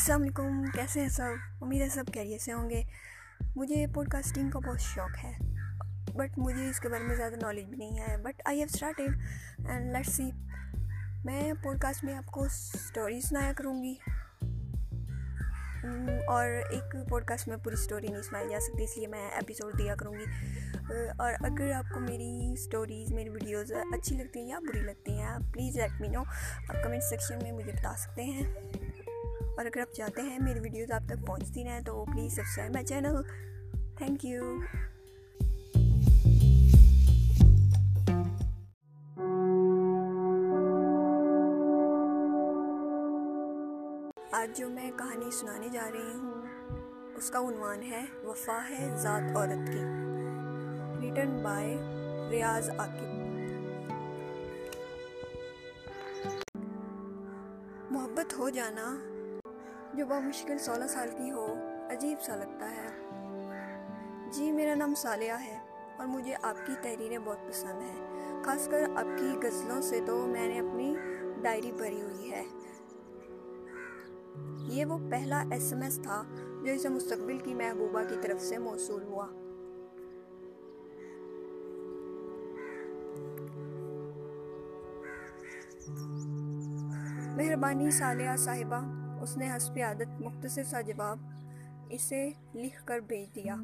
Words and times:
السلام 0.00 0.22
علیکم 0.22 0.62
کیسے 0.74 1.00
ہیں 1.00 1.08
سب 1.08 1.62
امید 1.62 1.82
ہے 1.82 1.88
سب 1.88 2.04
خیریت 2.14 2.42
سے 2.42 2.52
ہوں 2.52 2.70
گے 2.70 2.82
مجھے 3.56 3.86
پوڈ 3.86 4.08
کاسٹنگ 4.08 4.50
کا 4.50 4.58
بہت 4.58 4.80
شوق 4.80 5.24
ہے 5.24 5.32
بٹ 6.14 6.38
مجھے 6.38 6.68
اس 6.70 6.80
کے 6.80 6.88
بارے 6.88 7.04
میں 7.04 7.16
زیادہ 7.16 7.34
نالج 7.42 7.64
بھی 7.64 7.76
نہیں 7.76 7.98
ہے 7.98 8.16
but 8.16 8.42
I 8.44 8.58
have 8.58 8.66
started 8.72 9.16
and 9.68 9.92
let 9.92 10.06
see 10.06 10.30
میں 11.24 11.52
پوڈ 11.62 11.80
کاسٹ 11.80 12.04
میں 12.04 12.14
آپ 12.14 12.26
کو 12.26 12.44
اسٹوری 12.44 13.20
سنایا 13.20 13.52
کروں 13.56 13.82
گی 13.82 13.94
اور 16.26 16.48
ایک 16.70 16.96
پوڈ 17.08 17.24
کاسٹ 17.24 17.48
میں 17.48 17.56
پوری 17.56 17.74
اسٹوری 17.74 18.08
نہیں 18.08 18.22
سنائی 18.22 18.48
جا 18.48 18.60
سکتی 18.60 18.84
اس 18.84 18.96
لیے 18.96 19.06
میں 19.06 19.28
ایپیسوڈ 19.30 19.78
دیا 19.78 19.94
کروں 19.94 20.14
گی 20.14 20.24
اور 21.18 21.32
اگر 21.40 21.72
آپ 21.72 21.94
کو 21.94 22.00
میری 22.00 22.52
اسٹوریز 22.52 23.12
میری 23.12 23.28
ویڈیوز 23.28 23.72
اچھی 23.72 24.16
لگتی 24.16 24.40
ہیں 24.40 24.48
یا 24.48 24.58
بری 24.58 24.80
لگتی 24.80 25.20
ہیں 25.20 25.38
پلیز 25.52 25.76
لیٹ 25.76 26.00
می 26.00 26.08
نو 26.08 26.22
آپ 26.68 26.82
کمنٹ 26.84 27.02
سیکشن 27.02 27.38
میں 27.42 27.52
مجھے 27.52 27.72
بتا 27.72 27.94
سکتے 27.96 28.24
ہیں 28.24 28.89
اور 29.60 29.66
اگر 29.66 29.80
آپ 29.80 29.94
چاہتے 29.94 30.22
ہیں 30.22 30.38
میری 30.38 30.60
ویڈیوز 30.60 30.92
آپ 30.92 31.02
تک 31.06 31.26
پہنچتی 31.26 31.64
رہیں 31.64 31.80
تو 31.80 32.04
please 32.04 32.36
subscribe 32.36 32.72
my 32.72 32.86
channel. 32.86 33.22
Thank 33.96 34.24
you 34.24 34.42
آج 44.32 44.58
جو 44.58 44.68
میں 44.68 44.90
کہانی 44.98 45.30
سنانے 45.30 45.68
جا 45.68 45.90
رہی 45.92 46.14
ہوں، 46.14 46.42
اس 47.14 47.30
کا 47.30 47.38
عنوان 47.38 47.82
ہے 47.82 48.04
وفا 48.24 48.58
ہے 48.70 48.88
ذات 48.96 49.36
عورت 49.36 49.72
کی۔ 49.72 49.80
Written 51.00 51.40
by 51.42 51.76
Riaz 52.30 52.70
Aqib. 52.70 53.20
محبت 57.90 58.38
ہو 58.38 58.48
جانا 58.48 59.09
جو 59.94 60.06
بمشکل 60.06 60.58
سولہ 60.58 60.84
سال 60.84 61.08
کی 61.18 61.30
ہو، 61.30 61.54
عجیب 61.90 62.22
سا 62.22 62.36
لگتا 62.36 62.70
ہے۔ 62.70 63.08
جی 64.32 64.52
میرا 64.52 64.74
نام 64.74 64.94
سالیہ 64.94 65.32
ہے 65.40 65.58
اور 65.98 66.06
مجھے 66.06 66.34
آپ 66.42 66.66
کی 66.66 66.74
تحریریں 66.82 67.18
بہت 67.24 67.48
پسند 67.48 67.82
ہیں۔ 67.82 68.06
خاص 68.44 68.68
کر 68.68 68.82
آپ 68.96 69.18
کی 69.18 69.46
غزلوں 69.46 69.80
سے 69.80 70.00
تو 70.06 70.26
میں 70.26 70.48
نے 70.48 70.58
اپنی 70.58 70.96
ڈائری 71.42 71.72
بھری 71.72 72.02
ہوئی 72.02 72.32
ہے۔ 72.32 72.44
یہ 74.74 74.84
وہ 74.84 74.98
پہلا 75.10 75.44
ایس 75.50 75.72
ایم 75.72 75.82
ایس 75.82 76.00
تھا 76.02 76.22
جو 76.64 76.72
اسے 76.72 76.88
مستقبل 76.88 77.38
کی 77.38 77.54
محبوبہ 77.54 78.02
کی 78.08 78.16
طرف 78.22 78.42
سے 78.42 78.58
موصول 78.58 79.02
ہوا۔ 79.02 79.26
مہربانی 87.36 87.90
سالیہ 87.90 88.36
صاحبہ۔ 88.38 89.09
اس 89.20 89.36
نے 89.36 89.56
حسب 89.56 89.78
عادت 89.82 90.20
مختصر 90.20 90.62
سا 90.62 90.80
جواب 90.80 91.18
اسے 91.90 92.30
لکھ 92.54 92.84
کر 92.84 93.00
بھیج 93.00 93.34
دیا۔ 93.34 93.54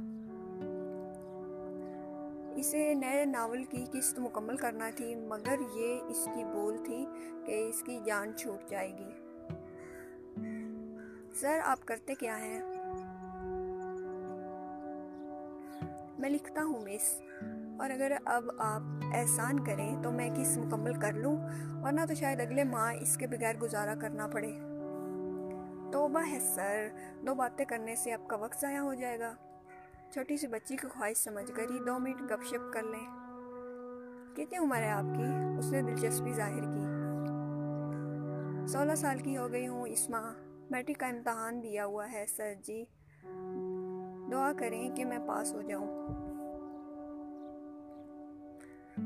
اسے 2.57 2.95
نئے 2.95 3.25
ناول 3.25 3.65
کی 3.65 3.85
قسط 3.93 4.19
مکمل 4.19 4.57
کرنا 4.57 4.91
تھی، 4.97 5.15
مگر 5.15 5.55
یہ 5.75 6.01
اس 6.09 6.29
کی 6.35 6.45
بول 6.45 6.77
تھی 6.85 7.07
کہ 7.47 7.69
اس 7.69 7.83
کی 7.83 8.01
جان 8.05 8.33
چھوٹ 8.37 8.71
جائے 8.71 8.99
گی۔ 8.99 9.11
سر، 11.35 11.59
آپ 11.65 11.79
کرتے 11.85 12.15
کیا 12.15 12.39
ہیں؟ 12.39 12.61
میں 16.19 16.31
لکھتا 16.31 16.63
ہوں، 16.63 16.81
مس۔ 16.81 17.23
اور 17.79 17.91
اگر 17.91 18.13
اب 18.25 18.45
آپ 18.59 18.83
احسان 19.15 19.65
کریں 19.65 20.03
تو 20.03 20.13
میں 20.13 20.31
کس 20.37 20.59
مکمل 20.59 21.01
کر 21.01 21.13
لوں، 21.13 21.37
ورنہ 21.83 22.01
تو 22.09 22.15
شاید 22.15 22.41
اگلے 22.41 22.65
ماہ 22.65 22.95
اس 23.01 23.17
کے 23.17 23.27
بغیر 23.27 23.57
گزارا 23.57 23.95
کرنا 23.95 24.27
پڑے۔ 24.27 24.53
توبہ 26.17 26.33
ہے 26.33 26.41
سر۔ 26.41 26.89
دو 27.27 27.35
باتیں 27.35 27.65
کرنے 27.65 27.97
سے 27.97 28.13
آپ 28.13 28.29
کا 28.29 28.37
وقت 28.37 28.61
ضائع 28.61 28.79
ہو 28.79 28.95
جائے 28.95 29.19
گا۔ 29.19 29.35
چھوٹی 30.11 30.37
سی 30.37 30.47
بچی 30.47 30.77
کی 30.77 30.89
خواہش 30.89 31.17
سمجھ 31.17 31.53
کر 31.53 31.63
ہی 31.63 31.85
دو 31.85 31.99
منٹ 31.99 32.23
گپ 32.23 32.45
شپ 32.45 32.73
کر 32.73 32.83
لیں۔ 32.83 33.07
کتنی 34.35 34.59
عمر 34.59 34.77
ہے 34.77 34.91
آپ 34.91 35.03
کی؟ 35.03 35.59
اس 35.59 35.73
نے 35.73 35.83
دلچسپی 35.83 36.33
ظاہر 36.33 36.61
کی۔ 36.61 36.85
سولہ 38.67 38.95
سال 38.95 39.19
کی 39.19 39.37
ہو 39.37 39.53
گئی 39.53 39.69
ہوں 39.69 39.87
اس 39.87 40.11
ماہ۔ 40.11 40.35
میٹرک 40.71 41.01
کا 41.01 41.07
امتحان 41.07 41.63
دیا 41.63 41.87
ہوا 41.87 42.13
ہے 42.13 42.25
سر 42.37 42.53
جی۔ 42.63 42.85
دعا 44.33 44.53
کریں 44.59 44.97
کہ 44.97 45.05
میں 45.05 45.19
پاس 45.29 45.53
ہو 45.53 45.63
جاؤں۔ 45.63 46.07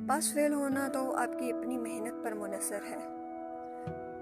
پاس 0.09 0.35
فیل 0.35 0.53
ہونا 0.53 0.89
تو 0.89 1.17
آپ 1.17 1.39
کی 1.39 1.53
اپنی 1.53 1.79
محنت 1.79 2.25
پر 2.25 2.33
منحصر 2.33 2.81
ہے۔ 2.91 2.97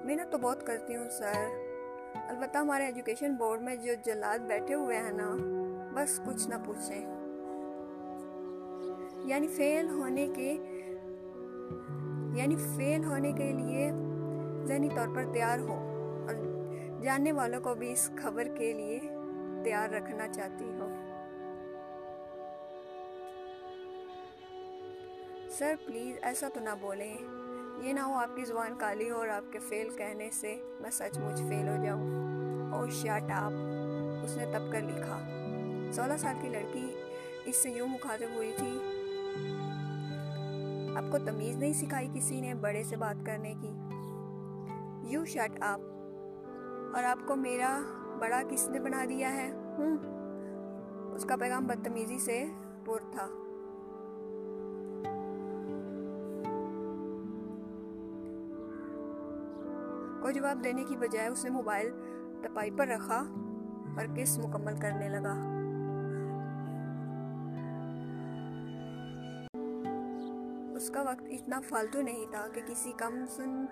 محنت 0.05 0.33
تو 0.33 0.39
بہت 0.39 0.67
کرتی 0.67 0.97
ہوں 0.97 1.11
سر۔ 1.11 1.68
البتہ 2.15 2.59
ہمارے 2.59 2.85
ایجوکیشن 2.85 3.35
بورڈ 3.37 3.63
میں 3.63 3.77
جو 3.77 3.93
جلاد 4.05 4.39
بیٹھے 4.39 4.75
ہوئے 4.75 4.97
ہیں 4.97 5.13
نا، 5.13 5.37
بس 5.95 6.21
کچھ 6.27 6.49
نہ 6.49 6.55
پوچھیں۔ 6.67 7.19
یعنی 9.25 9.49
فیل 9.49 9.89
ہونے 9.89 10.29
کے 10.37 10.57
یعنی 12.35 12.57
فیل 12.57 13.05
ہونے 13.05 13.33
کے 13.33 13.53
لیے 13.53 13.91
ذہنی 14.65 14.89
طور 14.95 15.07
پر 15.15 15.25
تیار 15.33 15.59
ہو۔ 15.59 15.75
اور 16.29 16.35
جاننے 17.03 17.33
والوں 17.33 17.61
کو 17.61 17.75
بھی 17.75 17.93
اس 17.93 18.11
خبر 18.23 18.45
کے 18.45 18.73
لیے 18.73 19.01
تیار 19.65 19.89
رکھنا 19.89 20.29
چاہتی 20.29 20.65
ہو 20.65 20.89
سر، 25.51 25.75
پلیز 25.87 26.17
ایسا 26.23 26.49
تو 26.55 26.61
نہ 26.61 26.75
بولیں۔ 26.81 27.17
یہ 27.83 27.93
نہ 27.93 28.01
ہو 28.01 28.15
آپ 28.15 28.37
کی 28.37 28.45
زبان 28.45 28.75
کالی 28.79 29.11
ہو 29.11 29.17
اور 29.17 29.29
آپ 29.29 29.53
کے 29.53 29.59
فیل 29.59 29.89
کہنے 29.97 30.29
سے 30.31 30.57
میں 30.81 30.91
سچ 30.91 31.19
مچ 31.19 31.39
فیل 31.39 31.69
ہو 31.69 31.85
جاؤں۔ 31.85 32.73
او 32.73 32.89
شاٹ 32.93 33.31
آپ، 33.33 33.53
اس 34.25 34.37
نے 34.37 34.45
تب 34.53 34.73
کر 34.73 34.81
لکھا۔ 34.81 35.19
سولہ 35.93 36.17
سال 36.19 36.37
کی 36.43 36.49
لڑکی 36.49 36.87
اس 37.45 37.57
سے 37.57 37.71
یوں 37.71 37.87
مخاطب 37.89 38.35
ہوئی 38.35 38.53
تھی، 38.57 38.79
آپ 40.97 41.11
کو 41.13 41.19
تمیز 41.19 41.57
نہیں 41.57 41.73
سکھائی 41.73 42.09
کسی 42.15 42.41
نے 42.41 42.55
بڑے 42.55 42.83
سے 42.83 42.97
بات 42.97 43.25
کرنے 43.27 43.55
کی۔ 43.61 43.73
یو 45.11 45.25
شٹ 45.25 45.63
آپ، 45.63 45.81
اور 46.95 47.05
آپ 47.05 47.27
کو 47.27 47.37
میرا 47.37 47.79
بڑا 48.19 48.43
کس 48.51 48.69
نے 48.69 48.81
بنا 48.81 49.05
دیا 49.09 49.33
ہے؟ 49.35 49.51
ہوں، 49.79 49.97
اس 51.15 51.25
کا 51.25 51.37
پیغام 51.37 51.67
بدتمیزی 51.67 52.19
سے 52.19 52.45
پر 52.85 52.99
تھا۔ 53.13 53.27
کو 60.23 60.31
جواب 60.31 60.65
دینے 60.65 60.85
کی 60.85 60.97
بجائے 60.97 61.29
اس 61.29 61.45
نے 61.45 61.51
موبائل 61.51 61.91
تپائی 62.43 62.71
پر 62.71 62.87
رکھا 62.87 63.25
اور 63.97 64.17
کس 64.17 64.39
مکمل 64.39 64.77
کرنے 64.77 65.09
لگا۔ 65.09 65.35
اس 70.77 70.91
کا 70.91 71.03
وقت 71.03 71.23
اتنا 71.31 71.61
فالتو 71.69 72.03
نہیں 72.03 72.27
تھا 72.31 72.47
کہ 72.55 72.61
کسی 72.67 72.93
کم 72.93 73.25
سن 73.29 73.65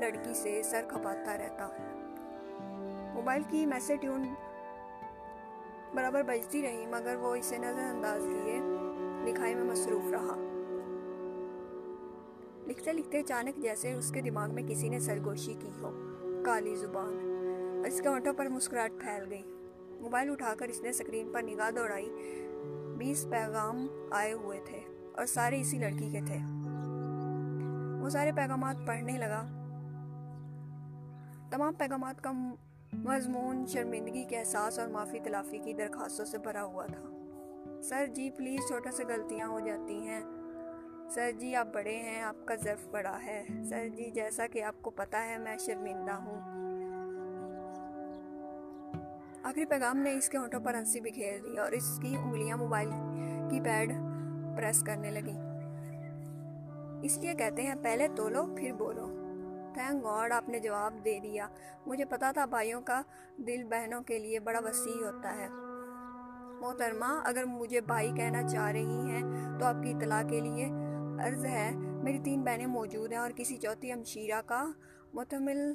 لڑکی 0.00 0.34
سے 0.34 0.62
سر 0.64 0.84
کھپاتا 0.88 1.38
رہتا۔ 1.38 1.68
موبائل 3.14 3.42
کی 3.48 3.66
میسج 3.66 3.92
ٹیون 4.00 4.22
برابر 5.94 6.22
بجتی 6.22 6.62
رہی، 6.62 6.86
مگر 6.86 7.16
وہ 7.16 7.34
اسے 7.34 7.58
نظر 7.58 7.82
انداز 7.82 8.26
لیے 8.26 8.60
لکھائی 9.24 9.54
میں 9.54 9.64
مصروف 9.64 10.10
رہا۔ 10.10 10.51
لکھتے 12.66 12.92
لکھتے 12.92 13.18
اچانک 13.18 13.62
جیسے 13.62 13.92
اس 13.92 14.12
کے 14.12 14.20
دماغ 14.20 14.54
میں 14.54 14.62
کسی 14.68 14.88
نے 14.88 15.00
سرگوشی 15.00 15.54
کی 15.60 15.70
ہو، 15.80 16.14
کالی 16.44 16.74
زبان، 16.74 17.18
اور 17.78 17.86
اس 17.86 18.00
کے 18.00 18.08
ہونٹوں 18.08 18.32
پر 18.32 18.48
مسکراہٹ 18.48 18.92
پھیل 19.00 19.24
گئی۔ 19.30 19.42
موبائل 20.00 20.30
اٹھا 20.30 20.54
کر 20.58 20.68
اس 20.68 20.80
نے 20.80 20.92
سکرین 20.92 21.32
پر 21.32 21.42
نگاہ 21.42 21.70
دوڑائی۔ 21.70 22.10
بیس 22.98 23.26
پیغام 23.30 23.86
آئے 24.10 24.32
ہوئے 24.32 24.60
تھے 24.64 24.80
اور 25.12 25.26
سارے 25.26 25.60
اسی 25.60 25.78
لڑکی 25.78 26.10
کے 26.10 26.20
تھے۔ 26.26 26.38
وہ 28.02 28.08
سارے 28.08 28.32
پیغامات 28.32 28.76
پڑھنے 28.86 29.12
لگا۔ 29.12 29.42
تمام 31.50 31.74
پیغامات 31.74 32.24
کا 32.24 32.32
مضمون 32.92 33.66
شرمندگی 33.66 34.24
کے 34.24 34.38
احساس 34.38 34.78
اور 34.78 34.88
معافی 34.88 35.20
تلافی 35.20 35.58
کی 35.58 35.72
درخواستوں 35.72 36.24
سے 36.24 36.38
بھرا 36.38 36.64
ہوا 36.64 36.86
تھا۔ 36.86 37.08
سر 37.82 38.06
جی 38.06 38.30
پلیز، 38.30 38.60
چھوٹا 38.68 38.90
سے 38.90 39.04
غلطیاں 39.08 39.48
ہو 39.48 39.60
جاتی 39.60 39.94
ہیں۔ 39.94 40.20
سر 41.14 41.30
جی 41.38 41.54
آپ 41.54 41.66
بڑے 41.74 41.96
ہیں، 41.96 42.22
آپ 42.22 42.46
کا 42.46 42.54
ظرف 42.54 42.88
بڑا 42.90 43.18
ہے۔ 43.26 43.44
سر 43.68 43.88
جی 43.88 44.10
جیسا 44.10 44.46
کہ 44.46 44.62
آپ 44.62 44.82
کو 44.82 44.90
پتا 44.90 45.26
ہے، 45.26 45.38
میں 45.38 45.56
شرمندہ 45.58 46.12
ہوں۔ 46.12 46.40
آخری 49.42 49.64
پیغام 49.64 49.96
نے 49.96 50.12
اس 50.12 50.28
کے 50.28 50.38
ہونٹوں 50.38 50.60
پر 50.60 50.74
ہنسی 50.74 51.00
بکھیر 51.00 51.38
دی 51.44 51.58
اور 51.58 51.72
اس 51.72 51.98
کی 52.02 52.16
انگلیاں 52.16 52.56
موبائل 52.56 52.90
کی 53.50 53.60
پیڈ 53.60 53.92
پریس 54.56 54.82
کرنے 54.82 55.10
لگی 55.10 55.38
اس 57.02 57.18
لیے 57.18 57.34
کہتے 57.34 57.62
ہیں، 57.62 57.74
پہلے 57.82 58.08
تولو، 58.16 58.46
پھر 58.56 58.72
بولو۔ 58.72 59.06
تھینک 59.74 60.04
گاڈ، 60.04 60.32
آپ 60.32 60.48
نے 60.48 60.58
جواب 60.58 60.94
دے 61.04 61.18
دیا۔ 61.22 61.48
مجھے 61.86 62.04
پتا 62.04 62.32
تھا، 62.32 62.44
بھائیوں 62.44 62.80
کا 62.80 63.02
دل 63.36 63.64
بہنوں 63.64 64.02
کے 64.02 64.18
لیے 64.18 64.40
بڑا 64.40 64.60
وسیع 64.64 65.04
ہوتا 65.04 65.36
ہے۔ 65.36 65.48
محترمہ، 66.60 67.20
اگر 67.24 67.44
مجھے 67.44 67.80
بھائی 67.80 68.12
کہنا 68.16 68.48
چاہ 68.48 68.70
رہی 68.70 69.10
ہیں 69.10 69.22
تو 69.58 69.66
آپ 69.66 69.74
کی 69.82 69.90
اطلاع 69.90 70.22
کے 70.28 70.40
لیے 70.40 70.68
عرض 71.22 71.44
ہے، 71.44 71.70
میری 71.76 72.18
تین 72.18 72.42
بہنیں 72.42 72.66
موجود 72.66 73.12
ہیں 73.12 73.18
اور 73.18 73.30
کسی 73.36 73.56
چوتھی 73.56 73.92
امشیرہ 73.92 74.40
کا 74.46 74.64
متمل 75.14 75.72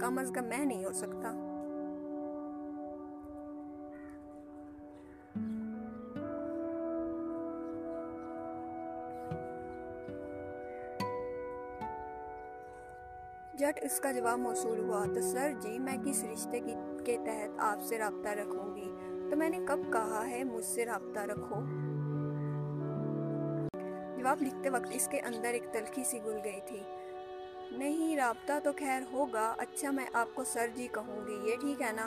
کم 0.00 0.18
از 0.18 0.32
کم 0.34 0.44
میں 0.44 0.64
نہیں 0.64 0.84
ہو 0.84 0.92
سکتا۔ 0.92 1.32
جٹ 13.54 13.78
اس 13.82 14.00
کا 14.00 14.12
جواب 14.12 14.38
موصول 14.38 14.78
ہوا، 14.78 15.04
تو 15.14 15.20
سر 15.20 15.52
جی 15.60 15.78
میں 15.78 15.96
کس 16.04 16.24
رشتے 16.24 16.60
کی 16.60 16.74
کے 17.04 17.16
تحت 17.26 17.58
آپ 17.58 17.82
سے 17.82 17.98
رابطہ 17.98 18.28
رکھوں 18.28 18.76
گی؟ 18.76 18.90
تو 19.30 19.36
میں 19.36 19.48
نے 19.48 19.58
کب 19.68 19.78
کہا 19.92 20.24
ہے 20.30 20.44
مجھ 20.44 20.64
سے 20.64 20.86
رابطہ 20.86 21.20
رکھو؟ 21.20 21.60
جواب 24.28 24.42
لکھتے 24.42 24.70
وقت 24.70 24.86
اس 24.90 25.08
کے 25.10 25.20
اندر 25.20 25.48
ایک 25.48 25.62
تلخی 25.72 26.04
سی 26.04 26.18
گل 26.24 26.38
گئی 26.44 26.60
تھی۔ 26.66 26.82
نہیں، 27.70 28.16
رابطہ 28.16 28.52
تو 28.64 28.70
خیر 28.78 29.02
ہوگا 29.12 29.54
اچھا 29.58 29.90
میں 29.90 30.06
آپ 30.12 30.28
کو 30.34 30.44
سر 30.44 30.68
جی 30.74 30.88
کہوں 30.92 31.26
گی، 31.26 31.50
یہ 31.50 31.56
ٹھیک 31.56 31.82
ہے 31.82 31.92
نا؟ 31.92 32.06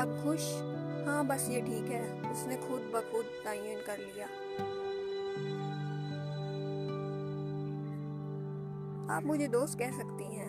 اب 0.00 0.08
خوش؟ 0.22 0.44
ہاں 1.06 1.22
بس 1.22 1.48
یہ 1.48 1.60
ٹھیک 1.64 1.90
ہے، 1.92 2.20
اس 2.30 2.46
نے 2.46 2.56
خود 2.68 2.82
بخود 2.90 3.24
تعین 3.44 3.78
کر 3.86 3.96
لیا۔ 3.98 4.26
آپ 9.08 9.22
مجھے 9.24 9.46
دوست 9.46 9.78
کہہ 9.78 9.98
سکتی 9.98 10.24
ہیں؟ 10.24 10.45